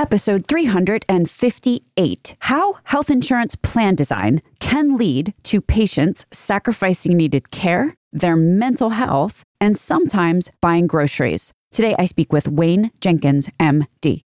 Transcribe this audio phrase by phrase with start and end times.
[0.00, 8.34] episode 358 How Health Insurance Plan Design Can Lead to Patients Sacrificing Needed Care, Their
[8.34, 11.52] Mental Health, and sometimes buying groceries.
[11.70, 14.22] Today, I speak with Wayne Jenkins, MD.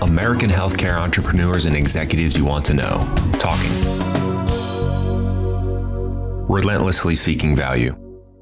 [0.00, 3.06] American healthcare entrepreneurs and executives you want to know.
[3.38, 4.17] Talking.
[6.48, 7.92] Relentlessly seeking value.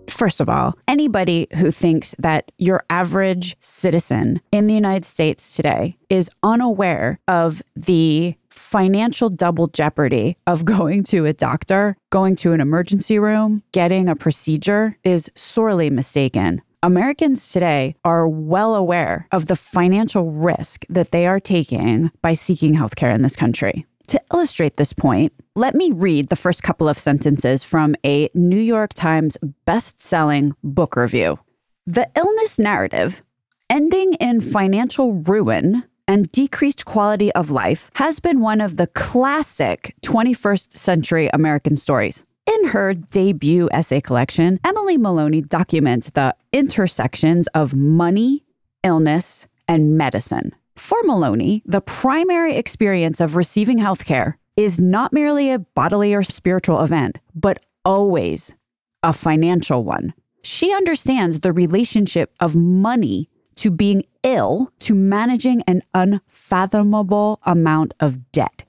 [0.09, 5.97] First of all, anybody who thinks that your average citizen in the United States today
[6.09, 12.61] is unaware of the financial double jeopardy of going to a doctor, going to an
[12.61, 16.63] emergency room, getting a procedure is sorely mistaken.
[16.85, 22.77] Americans today are well aware of the financial risk that they are taking by seeking
[22.77, 23.85] healthcare in this country.
[24.09, 28.61] To illustrate this point, let me read the first couple of sentences from a New
[28.61, 31.39] York Times best-selling book review.
[31.87, 33.23] The illness narrative,
[33.71, 39.95] ending in financial ruin and decreased quality of life, has been one of the classic
[40.03, 42.27] 21st century American stories.
[42.47, 48.45] In her debut essay collection, Emily Maloney documents the intersections of money,
[48.83, 50.55] illness, and medicine.
[50.77, 56.83] For Maloney, the primary experience of receiving healthcare is not merely a bodily or spiritual
[56.83, 58.55] event, but always
[59.03, 60.15] a financial one.
[60.43, 68.31] She understands the relationship of money to being ill to managing an unfathomable amount of
[68.33, 68.65] debt.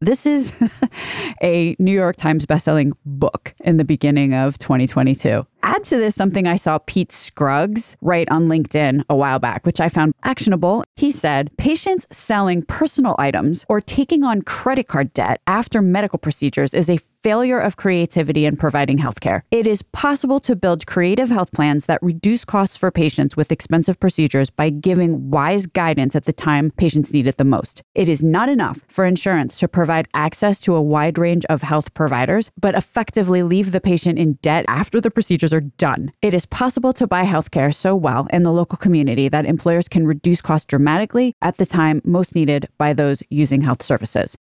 [0.00, 0.54] This is
[1.42, 5.46] a New York Times bestselling book in the beginning of 2022.
[5.62, 9.80] Add to this something I saw Pete Scruggs write on LinkedIn a while back, which
[9.80, 10.84] I found actionable.
[10.96, 16.74] He said, Patients selling personal items or taking on credit card debt after medical procedures
[16.74, 19.42] is a failure of creativity in providing healthcare.
[19.50, 23.98] It is possible to build creative health plans that reduce costs for patients with expensive
[23.98, 27.82] procedures by giving wise guidance at the time patients need it the most.
[27.94, 31.92] It is not enough for insurance to provide access to a wide range of health
[31.94, 35.10] providers, but effectively leave the patient in debt after the
[35.52, 36.12] are done.
[36.22, 40.06] It is possible to buy healthcare so well in the local community that employers can
[40.06, 44.36] reduce costs dramatically at the time most needed by those using health services.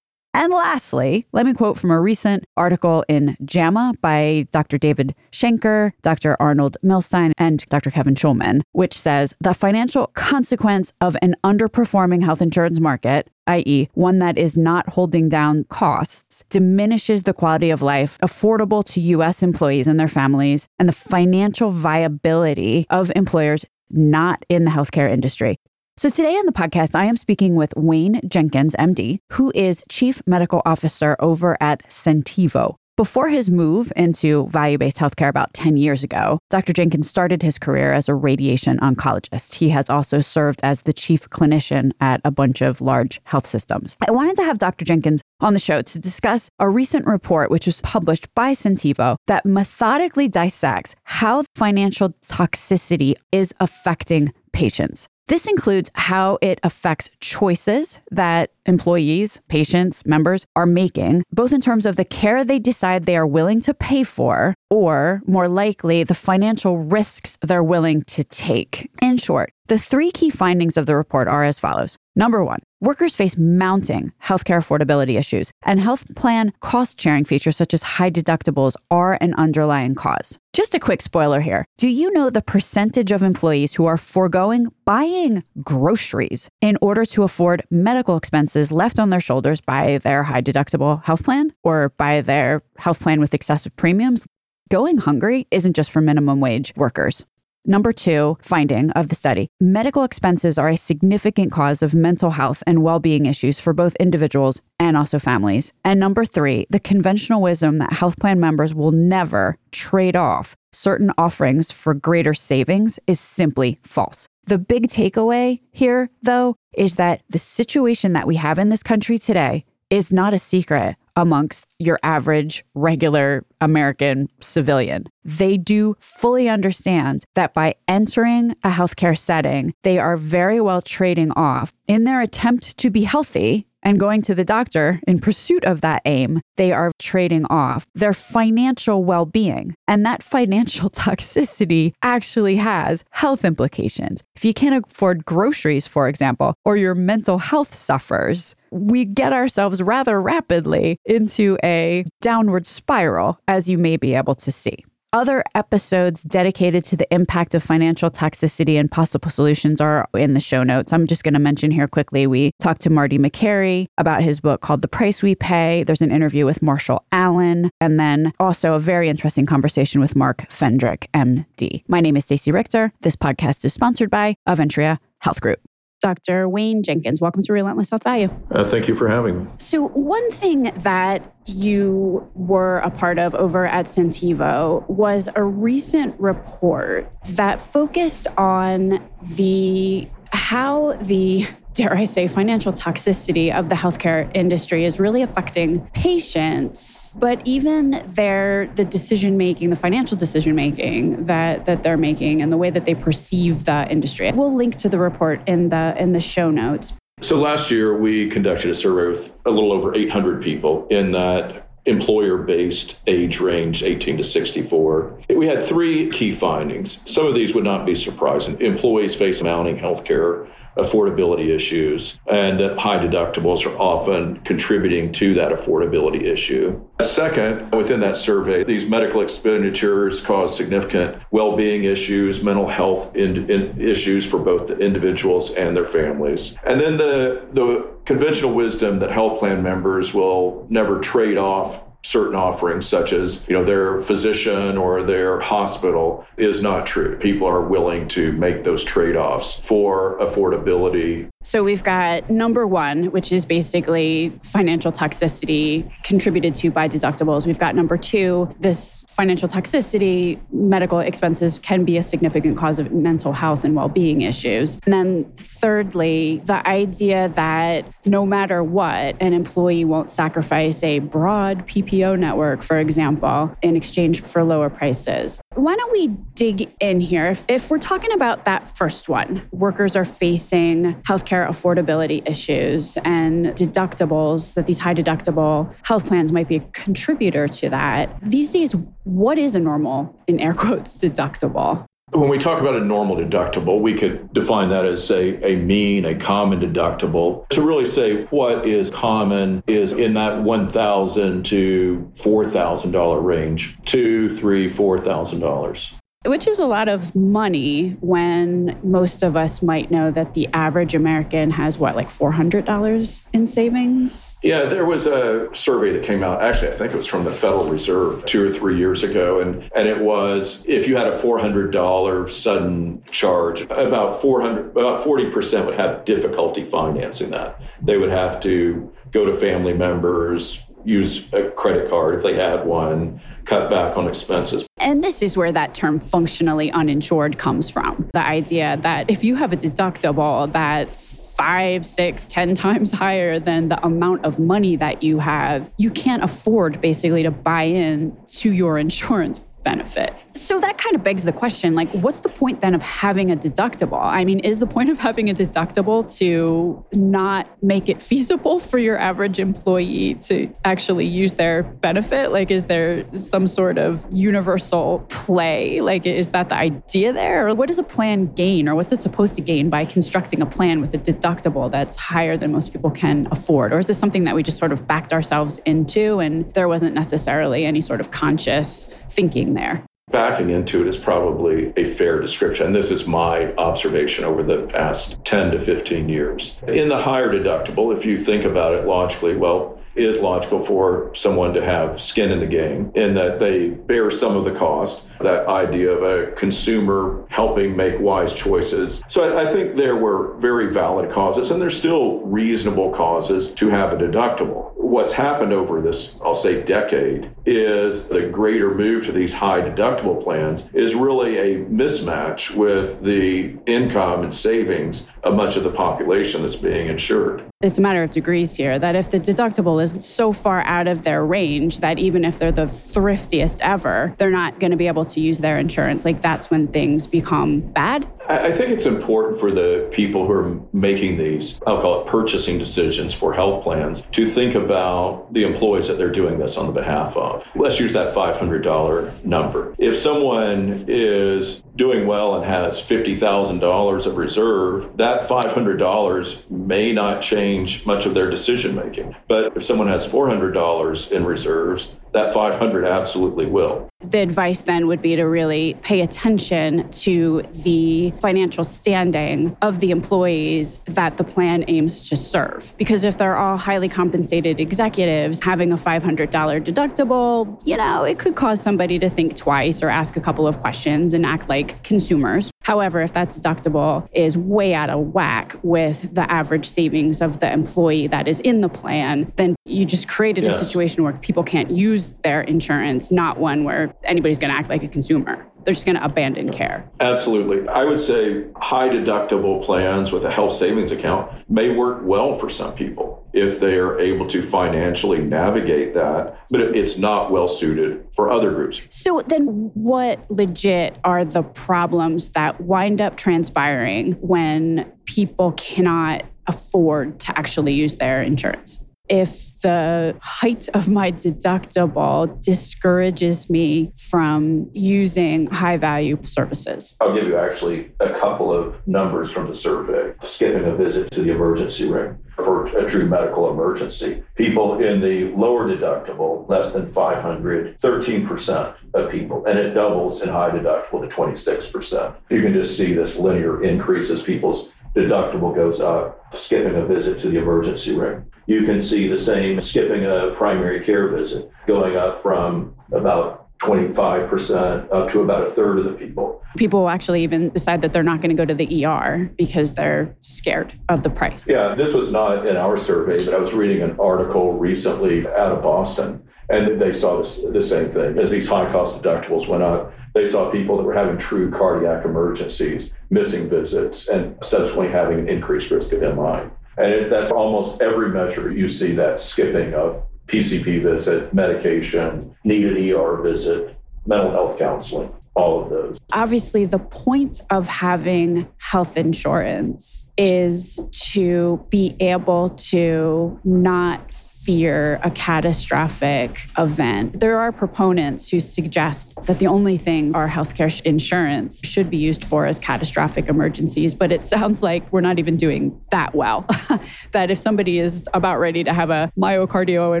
[0.34, 4.78] And lastly, let me quote from a recent article in JAMA by Dr.
[4.78, 6.40] David Scheinker, Dr.
[6.40, 7.90] Arnold Milstein, and Dr.
[7.90, 14.18] Kevin Schulman, which says the financial consequence of an underperforming health insurance market, i.e., one
[14.18, 19.42] that is not holding down costs, diminishes the quality of life affordable to U.S.
[19.42, 25.58] employees and their families, and the financial viability of employers not in the healthcare industry.
[25.98, 30.22] So today on the podcast, I am speaking with Wayne Jenkins, MD, who is Chief
[30.26, 32.76] Medical Officer over at Centivo.
[32.98, 36.74] Before his move into value based healthcare about 10 years ago, Dr.
[36.74, 39.54] Jenkins started his career as a radiation oncologist.
[39.54, 43.96] He has also served as the chief clinician at a bunch of large health systems.
[44.06, 44.84] I wanted to have Dr.
[44.84, 49.46] Jenkins on the show to discuss a recent report which was published by Centivo that
[49.46, 55.08] methodically dissects how financial toxicity is affecting patients.
[55.28, 61.86] This includes how it affects choices that employees, patients, members are making, both in terms
[61.86, 66.14] of the care they decide they are willing to pay for, or more likely, the
[66.14, 68.90] financial risks they're willing to take.
[69.00, 71.96] In short, the three key findings of the report are as follows.
[72.14, 77.72] Number one, workers face mounting healthcare affordability issues, and health plan cost sharing features such
[77.72, 80.38] as high deductibles are an underlying cause.
[80.52, 81.64] Just a quick spoiler here.
[81.78, 87.22] Do you know the percentage of employees who are foregoing buying groceries in order to
[87.22, 92.20] afford medical expenses left on their shoulders by their high deductible health plan or by
[92.20, 94.26] their health plan with excessive premiums?
[94.68, 97.24] Going hungry isn't just for minimum wage workers.
[97.64, 102.62] Number two finding of the study medical expenses are a significant cause of mental health
[102.66, 105.72] and well being issues for both individuals and also families.
[105.84, 111.12] And number three, the conventional wisdom that health plan members will never trade off certain
[111.16, 114.26] offerings for greater savings is simply false.
[114.46, 119.18] The big takeaway here, though, is that the situation that we have in this country
[119.18, 125.06] today is not a secret amongst your average, regular American civilian.
[125.24, 131.32] They do fully understand that by entering a healthcare setting, they are very well trading
[131.32, 135.80] off in their attempt to be healthy and going to the doctor in pursuit of
[135.80, 139.74] that aim, they are trading off their financial well being.
[139.88, 144.22] And that financial toxicity actually has health implications.
[144.36, 149.82] If you can't afford groceries, for example, or your mental health suffers, we get ourselves
[149.82, 154.84] rather rapidly into a downward spiral, as you may be able to see.
[155.14, 160.40] Other episodes dedicated to the impact of financial toxicity and possible solutions are in the
[160.40, 160.90] show notes.
[160.90, 164.62] I'm just going to mention here quickly we talked to Marty Makary about his book
[164.62, 165.84] called The Price We Pay.
[165.84, 170.48] There's an interview with Marshall Allen, and then also a very interesting conversation with Mark
[170.48, 171.84] Fendrick, MD.
[171.88, 172.90] My name is Stacey Richter.
[173.02, 175.60] This podcast is sponsored by Aventria Health Group.
[176.02, 176.48] Dr.
[176.48, 178.28] Wayne Jenkins, welcome to Relentless Health Value.
[178.50, 179.50] Uh, thank you for having me.
[179.58, 186.18] So, one thing that you were a part of over at Centivo was a recent
[186.20, 189.02] report that focused on
[189.36, 195.80] the how the dare I say, financial toxicity of the healthcare industry is really affecting
[195.88, 202.42] patients, but even their the decision making, the financial decision making that that they're making,
[202.42, 204.30] and the way that they perceive the industry.
[204.32, 206.92] We'll link to the report in the in the show notes.
[207.20, 211.68] So last year we conducted a survey with a little over 800 people in that
[211.84, 215.20] employer based age range 18 to 64.
[215.30, 217.00] We had three key findings.
[217.06, 218.60] Some of these would not be surprising.
[218.60, 225.52] Employees face mounting healthcare affordability issues, and that high deductibles are often contributing to that
[225.52, 226.80] affordability issue.
[227.00, 233.50] Second, within that survey, these medical expenditures cause significant well being issues, mental health in,
[233.50, 236.56] in issues for both the individuals and their families.
[236.64, 242.34] And then the, the conventional wisdom that health plan members will never trade off certain
[242.34, 247.16] offerings such as you know their physician or their hospital is not true.
[247.18, 253.32] People are willing to make those trade-offs for affordability so we've got number one, which
[253.32, 257.46] is basically financial toxicity contributed to by deductibles.
[257.46, 262.92] We've got number two, this financial toxicity, medical expenses can be a significant cause of
[262.92, 264.78] mental health and well being issues.
[264.84, 271.66] And then thirdly, the idea that no matter what, an employee won't sacrifice a broad
[271.66, 275.40] PPO network, for example, in exchange for lower prices.
[275.62, 277.26] Why don't we dig in here?
[277.26, 283.46] If, if we're talking about that first one, workers are facing healthcare affordability issues and
[283.46, 288.12] deductibles, that these high deductible health plans might be a contributor to that.
[288.22, 288.74] These days,
[289.04, 291.86] what is a normal, in air quotes, deductible?
[292.12, 296.04] When we talk about a normal deductible, we could define that as, say, a mean,
[296.04, 297.48] a common deductible.
[297.48, 304.68] To really say what is common is in that 1,000 to $4,000 range, two, three,
[304.68, 310.48] $4,000 which is a lot of money when most of us might know that the
[310.52, 314.36] average American has what, like $400 in savings?
[314.42, 316.42] Yeah, there was a survey that came out.
[316.42, 319.40] Actually, I think it was from the Federal Reserve two or three years ago.
[319.40, 325.66] And, and it was if you had a $400 sudden charge, about 400, about 40%
[325.66, 327.60] would have difficulty financing that.
[327.82, 332.66] They would have to go to family members, use a credit card if they had
[332.66, 334.66] one, cut back on expenses.
[334.78, 338.08] And this is where that term functionally uninsured comes from.
[338.12, 343.68] The idea that if you have a deductible that's five, six, ten times higher than
[343.68, 348.52] the amount of money that you have, you can't afford basically to buy in to
[348.52, 350.14] your insurance benefit.
[350.34, 353.36] So that kind of begs the question like, what's the point then of having a
[353.36, 354.00] deductible?
[354.00, 358.78] I mean, is the point of having a deductible to not make it feasible for
[358.78, 362.32] your average employee to actually use their benefit?
[362.32, 365.80] Like, is there some sort of universal play?
[365.80, 367.48] Like, is that the idea there?
[367.48, 368.68] Or what does a plan gain?
[368.68, 372.36] Or what's it supposed to gain by constructing a plan with a deductible that's higher
[372.36, 373.72] than most people can afford?
[373.72, 376.94] Or is this something that we just sort of backed ourselves into and there wasn't
[376.94, 379.84] necessarily any sort of conscious thinking there?
[380.10, 382.72] Backing into it is probably a fair description.
[382.72, 386.58] This is my observation over the past 10 to 15 years.
[386.66, 391.52] In the higher deductible, if you think about it logically, well, is logical for someone
[391.52, 395.46] to have skin in the game in that they bear some of the cost, that
[395.46, 399.02] idea of a consumer helping make wise choices.
[399.08, 403.92] So I think there were very valid causes, and there's still reasonable causes to have
[403.92, 404.72] a deductible.
[404.76, 410.22] What's happened over this, I'll say, decade is the greater move to these high deductible
[410.22, 416.42] plans is really a mismatch with the income and savings of much of the population
[416.42, 420.32] that's being insured it's a matter of degrees here that if the deductible is so
[420.32, 424.72] far out of their range that even if they're the thriftiest ever, they're not going
[424.72, 426.04] to be able to use their insurance.
[426.04, 428.06] Like that's when things become bad.
[428.28, 432.58] I think it's important for the people who are making these, I'll call it purchasing
[432.58, 436.72] decisions for health plans, to think about the employees that they're doing this on the
[436.72, 437.31] behalf of.
[437.54, 439.74] Let's use that $500 number.
[439.78, 447.86] If someone is doing well and has $50,000 of reserve, that $500 may not change
[447.86, 449.16] much of their decision making.
[449.28, 453.88] But if someone has $400 in reserves, that 500 absolutely will.
[454.00, 459.90] The advice then would be to really pay attention to the financial standing of the
[459.92, 462.74] employees that the plan aims to serve.
[462.76, 468.34] Because if they're all highly compensated executives, having a $500 deductible, you know, it could
[468.34, 472.50] cause somebody to think twice or ask a couple of questions and act like consumers.
[472.62, 477.52] However, if that deductible is way out of whack with the average savings of the
[477.52, 481.70] employee that is in the plan, then you just created a situation where people can't
[481.70, 485.46] use their insurance, not one where anybody's going to act like a consumer.
[485.64, 486.88] They're just going to abandon care.
[487.00, 487.68] Absolutely.
[487.68, 492.48] I would say high deductible plans with a health savings account may work well for
[492.48, 498.06] some people if they are able to financially navigate that, but it's not well suited
[498.14, 498.82] for other groups.
[498.90, 507.20] So, then what legit are the problems that wind up transpiring when people cannot afford
[507.20, 508.78] to actually use their insurance?
[509.08, 516.94] if the height of my deductible discourages me from using high value services?
[517.00, 520.14] I'll give you actually a couple of numbers from the survey.
[520.24, 524.22] Skipping a visit to the emergency room for a true medical emergency.
[524.36, 530.28] People in the lower deductible, less than 500, 13% of people, and it doubles in
[530.28, 532.14] high deductible to 26%.
[532.30, 537.18] You can just see this linear increase as people's deductible goes up, skipping a visit
[537.20, 541.96] to the emergency room you can see the same skipping a primary care visit going
[541.96, 546.42] up from about 25% up to about a third of the people.
[546.56, 550.16] People actually even decide that they're not going to go to the ER because they're
[550.20, 551.44] scared of the price.
[551.46, 555.52] Yeah, this was not in our survey, but I was reading an article recently out
[555.52, 558.18] of Boston, and they saw this, the same thing.
[558.18, 562.04] As these high cost deductibles went up, they saw people that were having true cardiac
[562.04, 566.50] emergencies, missing visits, and subsequently having an increased risk of MI.
[566.78, 572.76] And it, that's almost every measure you see that skipping of PCP visit, medication, needed
[572.94, 573.76] ER visit,
[574.06, 575.98] mental health counseling, all of those.
[576.12, 584.14] Obviously, the point of having health insurance is to be able to not
[584.44, 587.20] fear a catastrophic event.
[587.20, 592.24] There are proponents who suggest that the only thing our healthcare insurance should be used
[592.24, 596.46] for is catastrophic emergencies, but it sounds like we're not even doing that well.
[597.12, 600.00] that if somebody is about ready to have a myocardial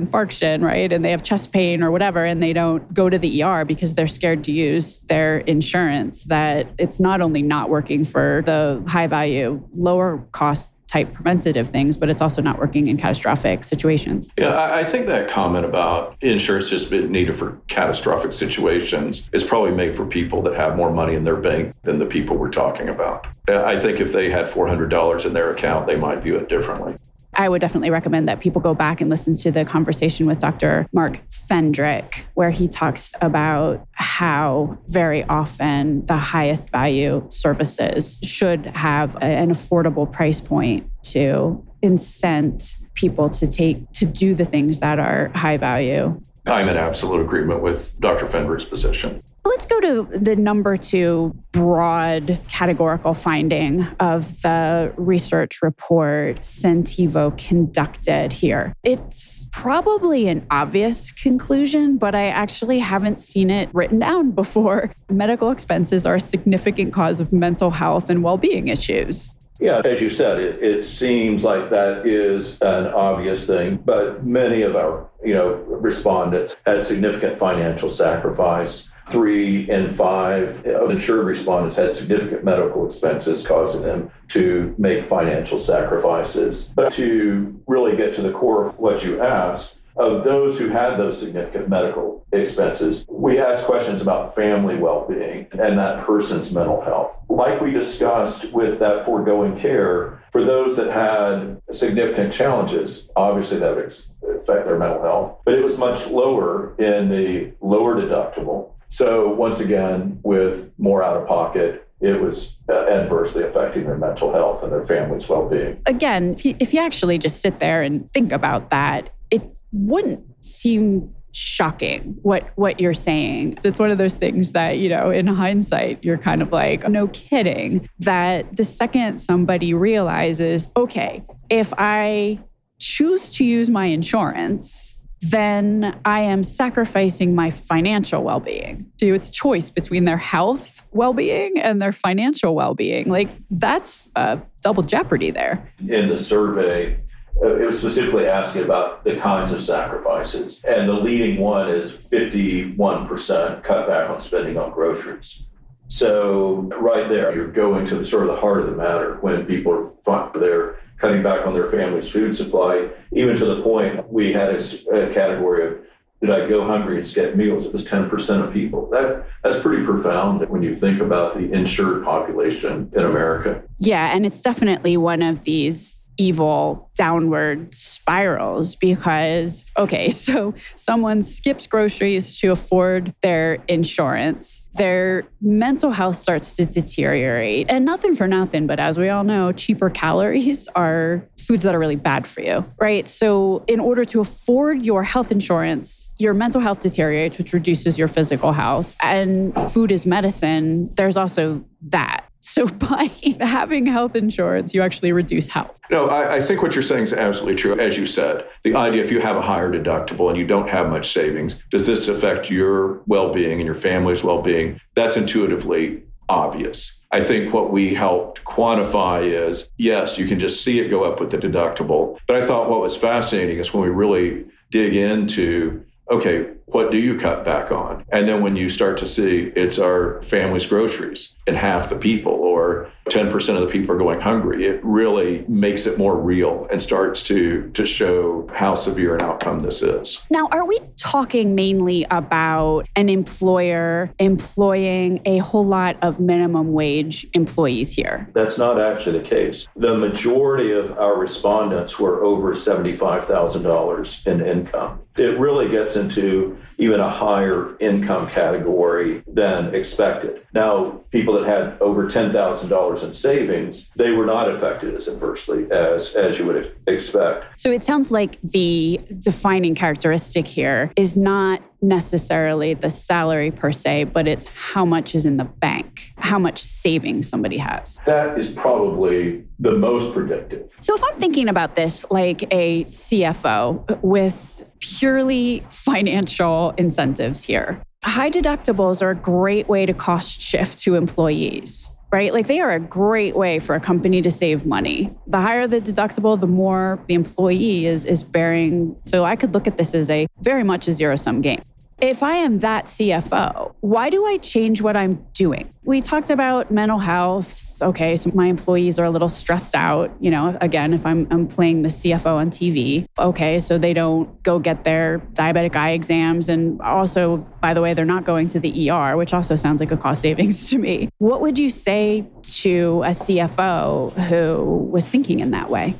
[0.00, 3.42] infarction, right, and they have chest pain or whatever, and they don't go to the
[3.42, 8.42] ER because they're scared to use their insurance, that it's not only not working for
[8.44, 13.64] the high value, lower cost type preventative things, but it's also not working in catastrophic
[13.64, 14.28] situations.
[14.36, 19.70] Yeah, I think that comment about insurance just being needed for catastrophic situations is probably
[19.70, 22.90] made for people that have more money in their bank than the people we're talking
[22.90, 23.26] about.
[23.48, 26.94] I think if they had $400 in their account, they might view it differently.
[27.34, 30.86] I would definitely recommend that people go back and listen to the conversation with Dr.
[30.92, 39.16] Mark Fendrick, where he talks about how very often the highest value services should have
[39.22, 45.30] an affordable price point to incent people to take to do the things that are
[45.34, 46.20] high value.
[46.46, 48.26] I'm in absolute agreement with Dr.
[48.26, 49.22] Fendrick's position.
[49.44, 58.32] Let's go to the number two broad categorical finding of the research report Centivo conducted
[58.32, 58.72] here.
[58.84, 64.92] It's probably an obvious conclusion, but I actually haven't seen it written down before.
[65.10, 69.28] Medical expenses are a significant cause of mental health and well being issues.
[69.58, 74.62] Yeah, as you said, it, it, seems like that is an obvious thing, but many
[74.62, 78.90] of our, you know, respondents had significant financial sacrifice.
[79.08, 85.58] Three in five of insured respondents had significant medical expenses causing them to make financial
[85.58, 86.70] sacrifices.
[86.74, 90.96] But to really get to the core of what you asked, of those who had
[90.96, 96.80] those significant medical expenses, we asked questions about family well being and that person's mental
[96.80, 97.18] health.
[97.28, 103.76] Like we discussed with that foregoing care, for those that had significant challenges, obviously that
[103.76, 103.92] would
[104.34, 108.70] affect their mental health, but it was much lower in the lower deductible.
[108.92, 114.30] So, once again, with more out of pocket, it was uh, adversely affecting their mental
[114.30, 115.80] health and their family's well being.
[115.86, 119.40] Again, if you, if you actually just sit there and think about that, it
[119.72, 125.08] wouldn't seem shocking what what you're saying it's one of those things that you know
[125.08, 131.72] in hindsight you're kind of like no kidding that the second somebody realizes okay if
[131.78, 132.38] i
[132.78, 134.94] choose to use my insurance
[135.30, 141.12] then i am sacrificing my financial well-being so it's a choice between their health well
[141.12, 143.08] being and their financial well being.
[143.08, 145.66] Like, that's a double jeopardy there.
[145.88, 147.00] In the survey,
[147.42, 150.60] uh, it was specifically asking about the kinds of sacrifices.
[150.64, 155.44] And the leading one is 51% cut back on spending on groceries.
[155.88, 159.44] So, right there, you're going to the sort of the heart of the matter when
[159.44, 164.32] people are they're cutting back on their family's food supply, even to the point we
[164.32, 165.80] had a, a category of
[166.20, 167.66] did I go hungry and skip meals?
[167.66, 168.88] It was 10% of people.
[168.90, 173.64] That that's pretty profound when you think about the insured population in America.
[173.80, 181.66] Yeah, and it's definitely one of these evil downward spirals because, okay, so someone skips
[181.66, 187.70] groceries to afford their insurance, their mental health starts to deteriorate.
[187.70, 191.78] And nothing for nothing, but as we all know, cheaper calories are foods that are
[191.78, 193.08] really bad for you, right?
[193.08, 198.08] So, in order to afford your health insurance, your mental health deteriorates, which reduces your
[198.08, 198.96] physical health.
[199.00, 200.92] And food is medicine.
[200.94, 202.24] There's also that.
[202.42, 205.78] So by having health insurance, you actually reduce health.
[205.90, 207.78] No, I, I, think what you're saying is absolutely true.
[207.78, 210.90] As you said, the idea if you have a higher deductible and you don't have
[210.90, 214.80] much savings, does this affect your well being and your family's well being?
[214.94, 217.00] That's intuitively obvious.
[217.12, 221.20] I think what we helped quantify is yes, you can just see it go up
[221.20, 222.18] with the deductible.
[222.26, 226.98] But I thought what was fascinating is when we really dig into okay, what do
[226.98, 228.04] you cut back on?
[228.12, 232.32] And then when you start to see it's our family's groceries and half the people
[232.32, 236.80] or 10% of the people are going hungry, it really makes it more real and
[236.80, 240.24] starts to to show how severe an outcome this is.
[240.30, 247.26] Now, are we talking mainly about an employer employing a whole lot of minimum wage
[247.34, 248.30] employees here?
[248.34, 249.66] That's not actually the case.
[249.76, 255.01] The majority of our respondents were over $75,000 in income.
[255.16, 260.46] It really gets into even a higher income category than expected.
[260.54, 266.14] Now, people that had over $10,000 in savings, they were not affected as adversely as,
[266.14, 267.60] as you would expect.
[267.60, 274.04] So it sounds like the defining characteristic here is not necessarily the salary per se,
[274.04, 277.98] but it's how much is in the bank, how much savings somebody has.
[278.06, 280.70] That is probably the most predictive.
[280.80, 288.30] So if I'm thinking about this like a CFO with purely financial incentives here, high
[288.30, 292.34] deductibles are a great way to cost shift to employees right?
[292.34, 295.10] Like they are a great way for a company to save money.
[295.28, 298.94] The higher the deductible, the more the employee is is bearing.
[299.06, 301.62] So I could look at this as a very much a zero sum game
[302.02, 305.70] if I am that CFO, why do I change what I'm doing?
[305.84, 307.80] We talked about mental health.
[307.80, 310.10] Okay, so my employees are a little stressed out.
[310.18, 314.42] You know, again, if I'm, I'm playing the CFO on TV, okay, so they don't
[314.42, 316.48] go get their diabetic eye exams.
[316.48, 319.92] And also, by the way, they're not going to the ER, which also sounds like
[319.92, 321.08] a cost savings to me.
[321.18, 325.96] What would you say to a CFO who was thinking in that way?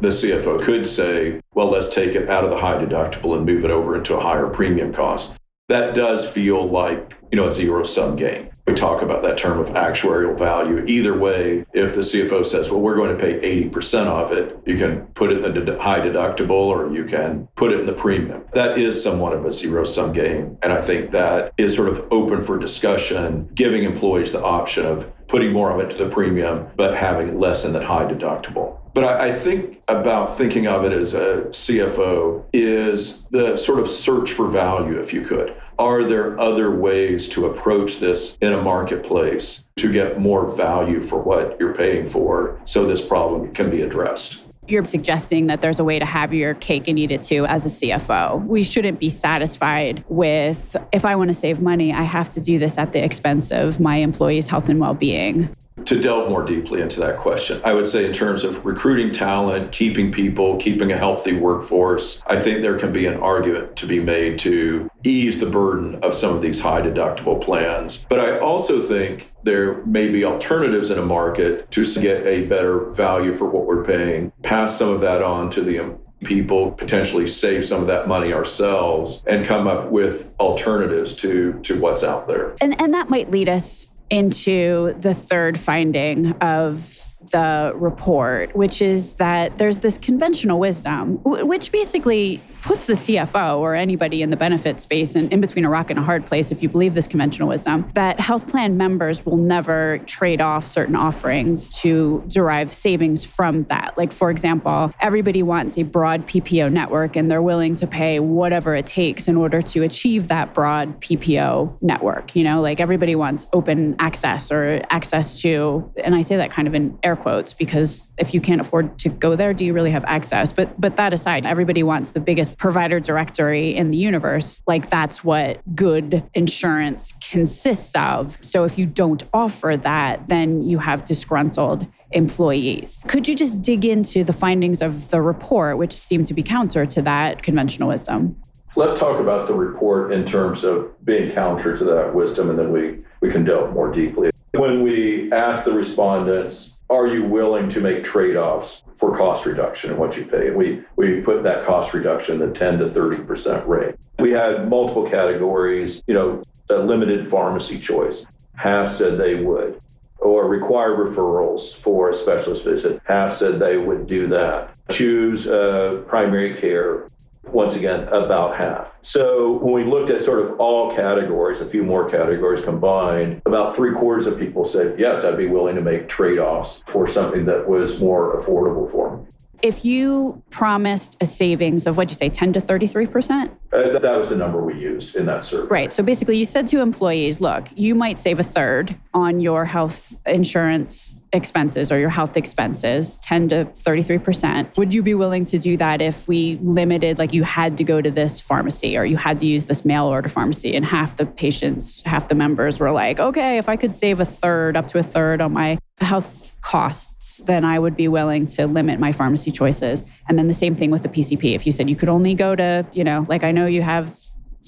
[0.00, 3.64] The CFO could say, well, let's take it out of the high deductible and move
[3.64, 5.36] it over into a higher premium cost.
[5.68, 8.48] That does feel like, you know, a zero sum game.
[8.66, 10.84] We talk about that term of actuarial value.
[10.86, 14.76] Either way, if the CFO says, well, we're going to pay 80% of it, you
[14.76, 18.42] can put it in the high deductible or you can put it in the premium.
[18.54, 20.58] That is somewhat of a zero sum game.
[20.62, 25.12] And I think that is sort of open for discussion, giving employees the option of
[25.28, 28.78] putting more of it to the premium, but having less in that high deductible.
[28.94, 33.88] But I, I, think about thinking of it as a CFO is the sort of
[33.88, 35.54] search for value, if you could.
[35.78, 41.20] Are there other ways to approach this in a marketplace to get more value for
[41.20, 44.42] what you're paying for so this problem can be addressed?
[44.68, 47.66] You're suggesting that there's a way to have your cake and eat it too as
[47.66, 48.44] a CFO.
[48.46, 52.58] We shouldn't be satisfied with if I want to save money, I have to do
[52.58, 56.80] this at the expense of my employees' health and well being to delve more deeply
[56.80, 60.96] into that question, I would say in terms of recruiting talent, keeping people, keeping a
[60.96, 65.46] healthy workforce, I think there can be an argument to be made to ease the
[65.46, 68.06] burden of some of these high deductible plans.
[68.08, 72.90] But I also think there may be alternatives in a market to get a better
[72.92, 77.64] value for what we're paying, pass some of that on to the people potentially save
[77.64, 82.56] some of that money ourselves and come up with alternatives to to what's out there.
[82.60, 89.14] And and that might lead us into the third finding of the report, which is
[89.14, 94.80] that there's this conventional wisdom, which basically puts the CFO or anybody in the benefit
[94.80, 97.48] space in, in between a rock and a hard place, if you believe this conventional
[97.48, 103.62] wisdom, that health plan members will never trade off certain offerings to derive savings from
[103.64, 103.96] that.
[103.96, 108.74] Like, for example, everybody wants a broad PPO network and they're willing to pay whatever
[108.74, 112.34] it takes in order to achieve that broad PPO network.
[112.34, 116.66] You know, like everybody wants open access or access to, and I say that kind
[116.66, 119.90] of in air quotes because if you can't afford to go there, do you really
[119.90, 120.52] have access?
[120.52, 124.60] But but that aside, everybody wants the biggest provider directory in the universe.
[124.66, 128.38] Like that's what good insurance consists of.
[128.40, 132.98] So if you don't offer that, then you have disgruntled employees.
[133.08, 136.86] Could you just dig into the findings of the report, which seem to be counter
[136.86, 138.36] to that conventional wisdom?
[138.76, 142.72] Let's talk about the report in terms of being counter to that wisdom, and then
[142.72, 144.30] we, we can delve more deeply.
[144.52, 149.98] When we asked the respondents, are you willing to make trade-offs for cost reduction and
[149.98, 150.50] what you pay?
[150.50, 153.96] We we put that cost reduction in the 10 to 30 percent range.
[154.18, 158.24] We had multiple categories, you know, a limited pharmacy choice.
[158.54, 159.80] Half said they would,
[160.18, 163.00] or require referrals for a specialist visit.
[163.04, 164.70] Half said they would do that.
[164.88, 167.06] Choose uh, primary care
[167.52, 168.92] once again, about half.
[169.02, 173.74] So when we looked at sort of all categories, a few more categories combined, about
[173.74, 177.44] three quarters of people said, yes, I'd be willing to make trade offs for something
[177.46, 179.26] that was more affordable for them.
[179.62, 183.50] If you promised a savings of what'd you say, 10 to 33%?
[183.72, 185.66] Uh, that was the number we used in that survey.
[185.68, 185.92] Right.
[185.92, 190.18] So basically, you said to employees, look, you might save a third on your health
[190.26, 194.76] insurance expenses or your health expenses, 10 to 33%.
[194.76, 198.00] Would you be willing to do that if we limited, like you had to go
[198.02, 200.74] to this pharmacy or you had to use this mail order pharmacy?
[200.74, 204.24] And half the patients, half the members were like, okay, if I could save a
[204.24, 208.66] third, up to a third on my health costs, then I would be willing to
[208.66, 210.04] limit my pharmacy choices.
[210.28, 211.54] And then the same thing with the PCP.
[211.54, 214.14] If you said you could only go to, you know, like I know you have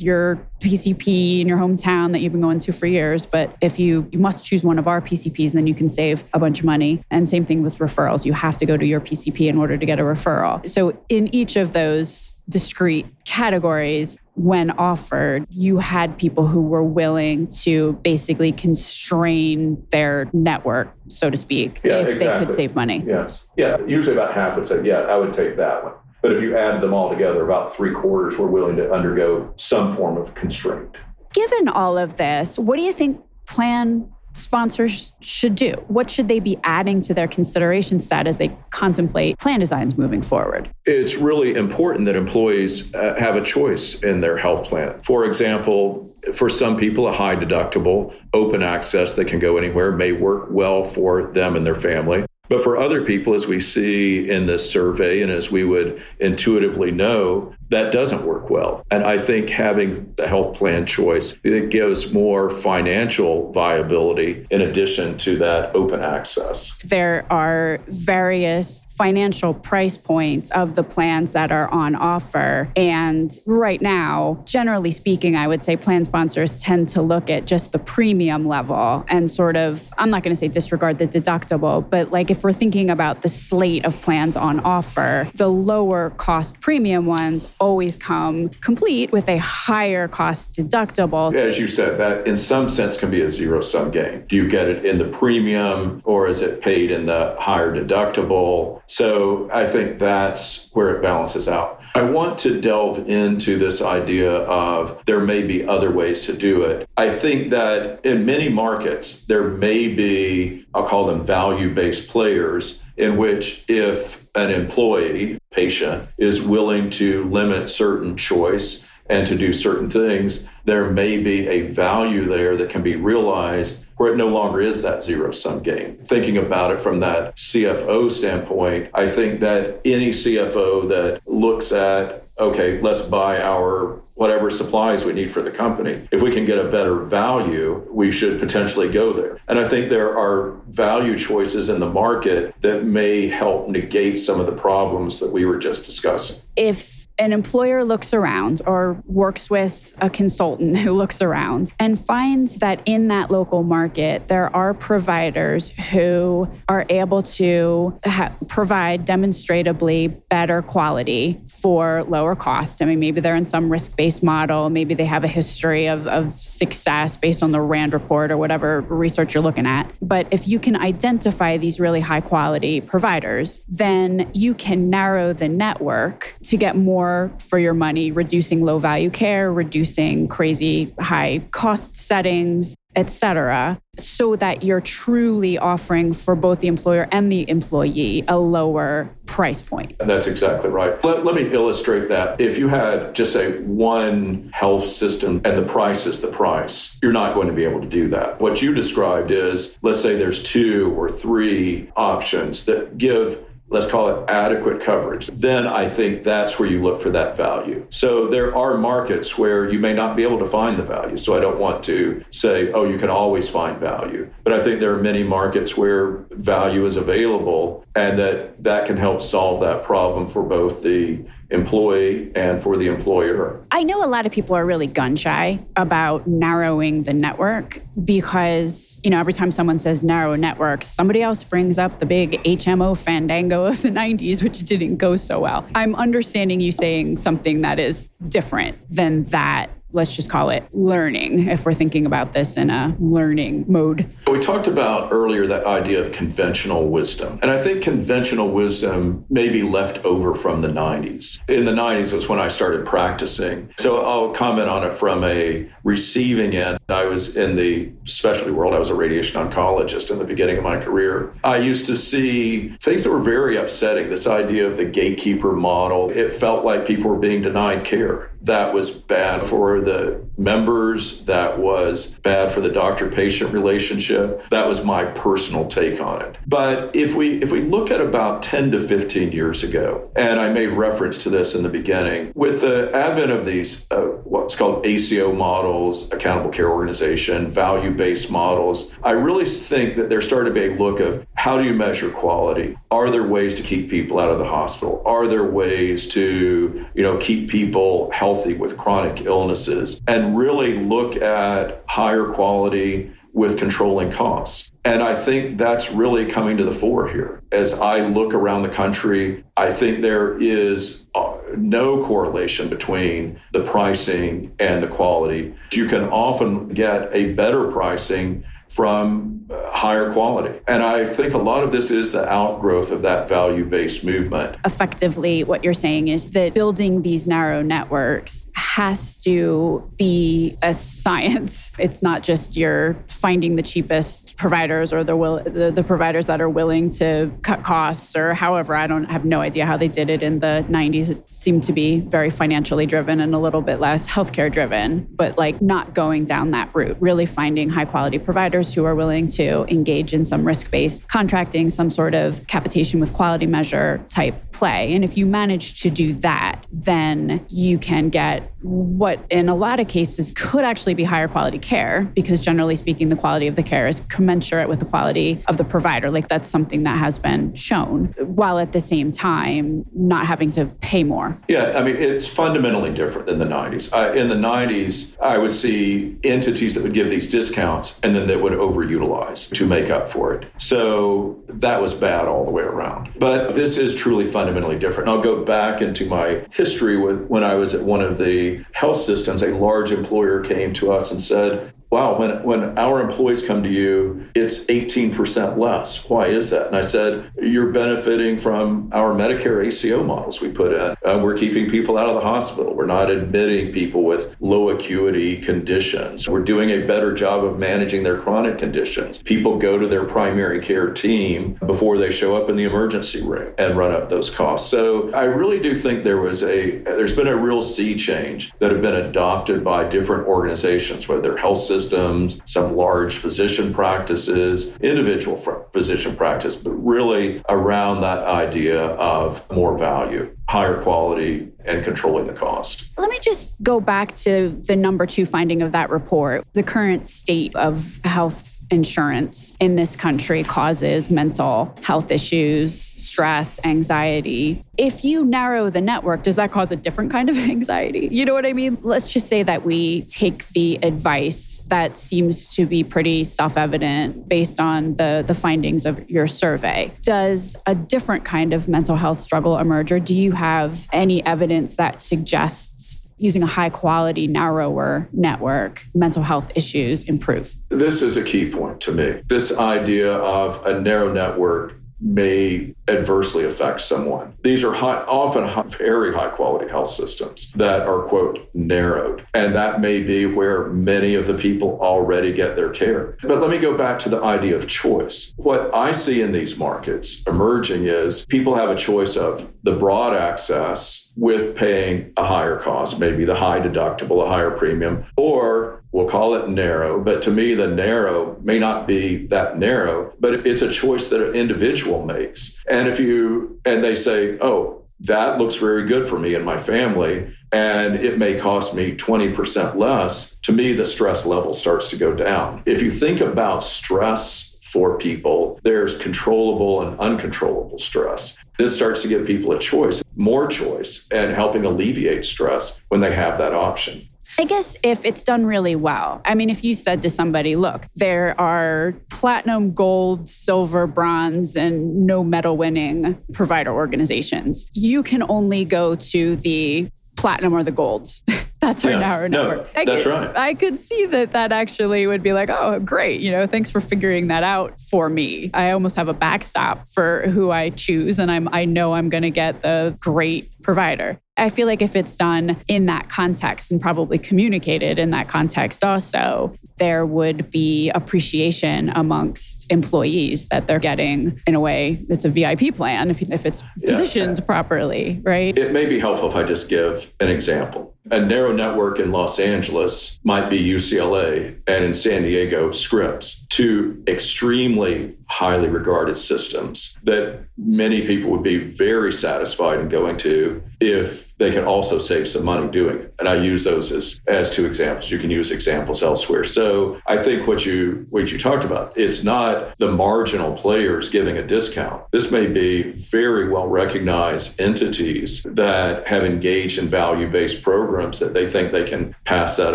[0.00, 3.26] your PCP in your hometown that you've been going to for years.
[3.26, 6.38] But if you you must choose one of our PCPs, then you can save a
[6.38, 7.02] bunch of money.
[7.10, 8.24] And same thing with referrals.
[8.24, 10.66] You have to go to your PCP in order to get a referral.
[10.68, 17.48] So in each of those discrete categories, when offered, you had people who were willing
[17.48, 22.26] to basically constrain their network, so to speak, yeah, if exactly.
[22.26, 23.02] they could save money.
[23.06, 23.44] Yes.
[23.56, 23.78] Yeah.
[23.86, 25.94] Usually about half would say, yeah, I would take that one.
[26.22, 29.94] But if you add them all together, about three quarters were willing to undergo some
[29.94, 30.96] form of constraint.
[31.32, 35.72] Given all of this, what do you think plan sponsors should do?
[35.88, 40.22] What should they be adding to their consideration set as they contemplate plan designs moving
[40.22, 40.70] forward?
[40.86, 45.00] It's really important that employees uh, have a choice in their health plan.
[45.02, 50.12] For example, for some people, a high deductible, open access that can go anywhere may
[50.12, 52.24] work well for them and their family.
[52.48, 56.90] But for other people, as we see in this survey and as we would intuitively
[56.90, 58.84] know, that doesn't work well.
[58.90, 65.16] And I think having a health plan choice it gives more financial viability in addition
[65.18, 66.76] to that open access.
[66.84, 72.70] There are various financial price points of the plans that are on offer.
[72.74, 77.72] And right now, generally speaking, I would say plan sponsors tend to look at just
[77.72, 82.10] the premium level and sort of, I'm not going to say disregard the deductible, but
[82.10, 87.06] like if we're thinking about the slate of plans on offer, the lower cost premium
[87.06, 91.34] ones always come complete with a higher cost deductible.
[91.34, 94.24] As you said, that in some sense can be a zero sum game.
[94.28, 98.82] Do you get it in the premium or is it paid in the higher deductible?
[98.86, 101.78] So I think that's where it balances out.
[101.94, 106.62] I want to delve into this idea of there may be other ways to do
[106.62, 106.88] it.
[106.96, 112.80] I think that in many markets, there may be, I'll call them value based players,
[112.98, 119.52] in which if an employee, patient, is willing to limit certain choice and to do
[119.52, 124.28] certain things, there may be a value there that can be realized where it no
[124.28, 125.98] longer is that zero sum game.
[126.04, 132.27] Thinking about it from that CFO standpoint, I think that any CFO that looks at,
[132.38, 136.06] okay, let's buy our whatever supplies we need for the company.
[136.10, 139.40] If we can get a better value, we should potentially go there.
[139.46, 144.40] And I think there are value choices in the market that may help negate some
[144.40, 146.36] of the problems that we were just discussing.
[146.56, 152.56] If an employer looks around or works with a consultant who looks around and finds
[152.56, 160.08] that in that local market, there are providers who are able to ha- provide demonstrably
[160.08, 162.80] better quality for lower cost.
[162.80, 166.06] I mean, maybe they're in some risk based model, maybe they have a history of,
[166.06, 169.90] of success based on the RAND report or whatever research you're looking at.
[170.00, 175.48] But if you can identify these really high quality providers, then you can narrow the
[175.48, 181.42] network to get more more for your money, reducing low value care, reducing crazy high
[181.50, 187.48] cost settings, et cetera, so that you're truly offering for both the employer and the
[187.48, 189.96] employee a lower price point.
[189.98, 191.02] That's exactly right.
[191.04, 192.40] Let, let me illustrate that.
[192.40, 197.12] If you had just say one health system and the price is the price, you're
[197.12, 198.40] not going to be able to do that.
[198.40, 204.08] What you described is let's say there's two or three options that give let's call
[204.08, 207.86] it adequate coverage, then I think that's where you look for that value.
[207.90, 211.16] So there are markets where you may not be able to find the value.
[211.16, 214.30] So I don't want to say, oh, you can always find value.
[214.44, 218.96] But I think there are many markets where value is available and that that can
[218.96, 223.64] help solve that problem for both the employee and for the employer.
[223.70, 229.00] I know a lot of people are really gun shy about narrowing the network because,
[229.02, 232.96] you know, every time someone says narrow networks, somebody else brings up the big HMO
[232.96, 235.66] fandango of the 90s, which didn't go so well.
[235.74, 241.48] I'm understanding you saying something that is different than that let's just call it learning
[241.48, 244.14] if we're thinking about this in a learning mode.
[244.26, 247.38] We talked about earlier that idea of conventional wisdom.
[247.42, 251.40] And I think conventional wisdom may be left over from the 90s.
[251.48, 253.72] In the 90s was when I started practicing.
[253.78, 256.78] So I'll comment on it from a receiving end.
[256.88, 260.64] I was in the specialty world, I was a radiation oncologist in the beginning of
[260.64, 261.32] my career.
[261.44, 266.10] I used to see things that were very upsetting this idea of the gatekeeper model.
[266.10, 271.58] It felt like people were being denied care that was bad for the members, that
[271.58, 274.48] was bad for the doctor patient relationship.
[274.50, 276.36] That was my personal take on it.
[276.46, 280.48] But if we if we look at about 10 to 15 years ago, and I
[280.48, 284.86] made reference to this in the beginning, with the advent of these uh, what's called
[284.86, 290.74] ACO models, accountable care organization, value-based models, I really think that there started to be
[290.74, 292.76] a look of how do you measure quality?
[292.90, 295.02] Are there ways to keep people out of the hospital?
[295.04, 300.74] Are there ways to, you know, keep people healthy healthy with chronic illnesses and really
[300.74, 304.72] look at higher quality with controlling costs.
[304.84, 307.42] And I think that's really coming to the fore here.
[307.52, 313.60] As I look around the country, I think there is uh, no correlation between the
[313.60, 315.54] pricing and the quality.
[315.72, 320.60] You can often get a better pricing from higher quality.
[320.66, 324.56] And I think a lot of this is the outgrowth of that value based movement.
[324.64, 331.70] Effectively, what you're saying is that building these narrow networks has to be a science.
[331.78, 336.40] It's not just you're finding the cheapest providers or the, will, the, the providers that
[336.40, 338.74] are willing to cut costs or however.
[338.74, 341.10] I don't have no idea how they did it in the 90s.
[341.10, 345.38] It seemed to be very financially driven and a little bit less healthcare driven, but
[345.38, 349.37] like not going down that route, really finding high quality providers who are willing to
[349.44, 354.92] engage in some risk based contracting, some sort of capitation with quality measure type play.
[354.94, 359.78] And if you manage to do that, then you can get what in a lot
[359.78, 363.62] of cases could actually be higher quality care because generally speaking the quality of the
[363.62, 366.10] care is commensurate with the quality of the provider.
[366.10, 370.66] Like that's something that has been shown while at the same time not having to
[370.80, 371.38] pay more.
[371.48, 375.52] Yeah i mean it's fundamentally different than the 90s I, in the 90s i would
[375.52, 380.08] see entities that would give these discounts and then they would overutilize to make up
[380.08, 380.50] for it.
[380.56, 383.12] So that was bad all the way around.
[383.18, 385.08] But this is truly fundamentally different.
[385.08, 388.47] And i'll go back into my history with when i was at one of the
[388.72, 393.42] health systems, a large employer came to us and said, wow, when, when our employees
[393.42, 396.08] come to you, it's 18% less.
[396.08, 396.66] Why is that?
[396.66, 400.96] And I said, you're benefiting from our Medicare ACO models we put in.
[401.04, 402.74] Uh, we're keeping people out of the hospital.
[402.74, 406.28] We're not admitting people with low acuity conditions.
[406.28, 409.22] We're doing a better job of managing their chronic conditions.
[409.22, 413.54] People go to their primary care team before they show up in the emergency room
[413.56, 414.70] and run up those costs.
[414.70, 418.70] So I really do think there was a, there's been a real sea change that
[418.70, 425.36] have been adopted by different organizations, whether health systems systems, some large physician practices, individual
[425.72, 432.32] physician practice, but really around that idea of more value, higher quality, and controlling the
[432.32, 432.86] cost.
[432.96, 436.44] Let me just go back to the number two finding of that report.
[436.54, 444.62] The current state of health insurance in this country causes mental health issues, stress, anxiety.
[444.76, 448.08] If you narrow the network, does that cause a different kind of anxiety?
[448.10, 448.78] You know what I mean?
[448.82, 454.60] Let's just say that we take the advice that seems to be pretty self-evident based
[454.60, 456.92] on the, the findings of your survey.
[457.02, 461.57] Does a different kind of mental health struggle emerge, or do you have any evidence
[461.66, 467.54] that suggests using a high quality, narrower network, mental health issues improve?
[467.68, 469.20] This is a key point to me.
[469.26, 474.34] This idea of a narrow network may adversely affect someone.
[474.42, 479.26] These are high, often high, very high quality health systems that are, quote, narrowed.
[479.34, 483.16] And that may be where many of the people already get their care.
[483.22, 485.32] But let me go back to the idea of choice.
[485.36, 490.14] What I see in these markets emerging is people have a choice of the broad
[490.14, 496.08] access with paying a higher cost, maybe the high deductible, a higher premium, or we'll
[496.08, 497.02] call it narrow.
[497.02, 501.26] But to me, the narrow may not be that narrow, but it's a choice that
[501.26, 502.56] an individual makes.
[502.68, 506.58] And if you, and they say, oh, that looks very good for me and my
[506.58, 511.96] family, and it may cost me 20% less, to me, the stress level starts to
[511.96, 512.62] go down.
[512.66, 518.36] If you think about stress for people, there's controllable and uncontrollable stress.
[518.58, 523.14] This starts to give people a choice, more choice, and helping alleviate stress when they
[523.14, 524.06] have that option.
[524.38, 527.86] I guess if it's done really well, I mean, if you said to somebody, look,
[527.96, 535.64] there are platinum, gold, silver, bronze, and no medal winning provider organizations, you can only
[535.64, 538.10] go to the platinum or the gold.
[538.60, 539.68] that's our no, number.
[539.76, 540.36] I that's could, right.
[540.36, 543.20] I could see that that actually would be like, oh, great.
[543.20, 545.50] You know, thanks for figuring that out for me.
[545.54, 549.22] I almost have a backstop for who I choose, and I'm I know I'm going
[549.22, 551.20] to get the great provider.
[551.38, 555.84] I feel like if it's done in that context and probably communicated in that context
[555.84, 562.28] also, there would be appreciation amongst employees that they're getting in a way that's a
[562.28, 564.44] VIP plan if, if it's positioned yeah.
[564.44, 565.56] properly, right?
[565.56, 567.94] It may be helpful if I just give an example.
[568.10, 574.02] A narrow network in Los Angeles might be UCLA and in San Diego, Scripps, two
[574.08, 581.36] extremely highly regarded systems that many people would be very satisfied in going to if
[581.38, 583.14] they can also save some money doing it.
[583.18, 585.10] And I use those as, as two examples.
[585.10, 586.44] You can use examples elsewhere.
[586.44, 591.38] So I think what you what you talked about, it's not the marginal players giving
[591.38, 592.04] a discount.
[592.10, 598.48] This may be very well recognized entities that have engaged in value-based programs that they
[598.48, 599.74] think they can pass that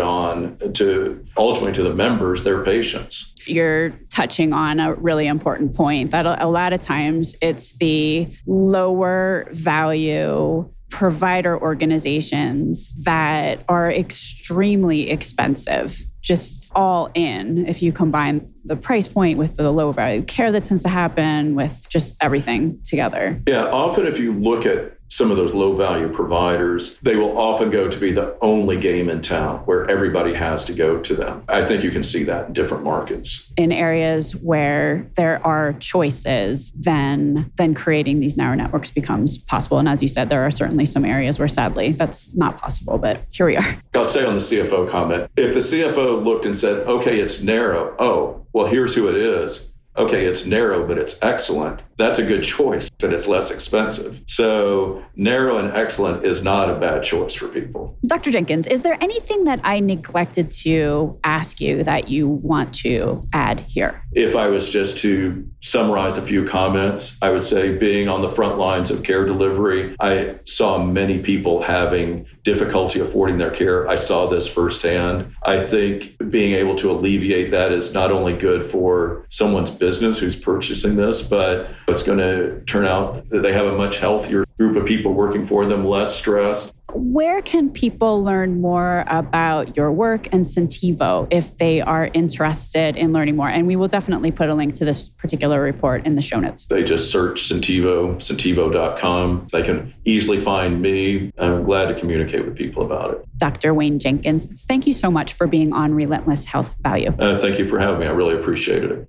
[0.00, 6.10] on to ultimately to the members, their patients you're touching on a really important point
[6.12, 16.00] that a lot of times it's the lower value provider organizations that are extremely expensive,
[16.22, 20.62] just all in, if you combine the price point with the low value care that
[20.62, 23.42] tends to happen, with just everything together.
[23.48, 27.70] Yeah, often if you look at some of those low value providers, they will often
[27.70, 31.44] go to be the only game in town where everybody has to go to them.
[31.48, 33.52] I think you can see that in different markets.
[33.56, 39.78] In areas where there are choices, then then creating these narrow networks becomes possible.
[39.78, 43.20] And as you said, there are certainly some areas where sadly that's not possible, but
[43.30, 43.76] here we are.
[43.94, 47.94] I'll say on the CFO comment, if the CFO looked and said, okay, it's narrow,
[48.00, 52.42] oh, well, here's who it is okay, it's narrow, but it's excellent, that's a good
[52.42, 54.20] choice and it's less expensive.
[54.26, 57.96] So, narrow and excellent is not a bad choice for people.
[58.06, 58.30] Dr.
[58.30, 63.60] Jenkins, is there anything that I neglected to ask you that you want to add
[63.60, 64.02] here?
[64.12, 68.28] If I was just to summarize a few comments, I would say being on the
[68.28, 73.88] front lines of care delivery, I saw many people having difficulty affording their care.
[73.88, 75.34] I saw this firsthand.
[75.44, 80.36] I think being able to alleviate that is not only good for someone's business who's
[80.36, 84.76] purchasing this, but it's going to turn out that they have a much healthier group
[84.76, 86.72] of people working for them, less stress.
[86.92, 93.12] Where can people learn more about your work and Centivo if they are interested in
[93.12, 93.48] learning more?
[93.48, 96.64] And we will definitely put a link to this particular report in the show notes.
[96.64, 99.48] They just search Centivo, centivo.com.
[99.50, 101.32] They can easily find me.
[101.38, 103.24] I'm glad to communicate with people about it.
[103.38, 103.74] Dr.
[103.74, 107.10] Wayne Jenkins, thank you so much for being on Relentless Health Value.
[107.18, 108.06] Uh, thank you for having me.
[108.06, 109.08] I really appreciated it.